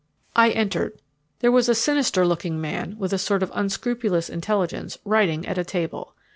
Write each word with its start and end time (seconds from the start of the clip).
I 0.35 0.49
entered. 0.49 0.99
There 1.41 1.51
was 1.51 1.69
a 1.69 1.75
sinister 1.75 2.25
looking 2.25 2.59
man, 2.59 2.95
with 2.97 3.13
a 3.13 3.19
sort 3.19 3.43
of 3.43 3.51
unscrupulous 3.53 4.29
intelligence, 4.31 4.97
writing 5.05 5.45
at 5.45 5.59
a 5.59 5.63
table. 5.63 6.15